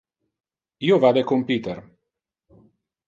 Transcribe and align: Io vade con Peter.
Io 0.89 0.97
vade 1.03 1.23
con 1.33 1.45
Peter. 1.49 1.77